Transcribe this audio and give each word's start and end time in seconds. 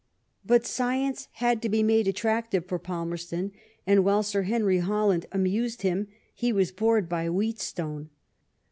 Bat 0.43 0.65
science 0.65 1.27
had 1.33 1.61
to 1.61 1.69
be 1.69 1.83
made 1.83 2.07
attractive 2.07 2.65
for 2.65 2.79
Palmerston; 2.79 3.51
and 3.85 4.03
while 4.03 4.23
Sir 4.23 4.41
Henry 4.41 4.79
Hol 4.79 5.09
land 5.09 5.27
amused 5.31 5.83
him, 5.83 6.07
he 6.33 6.51
was 6.51 6.71
bored 6.71 7.07
by 7.07 7.29
Wheatstone. 7.29 8.09